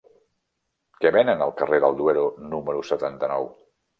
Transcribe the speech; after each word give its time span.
Què 1.03 1.11
venen 1.15 1.43
al 1.45 1.53
carrer 1.59 1.79
del 1.85 1.99
Duero 2.01 2.25
número 2.55 2.83
setanta-nou? 2.93 3.49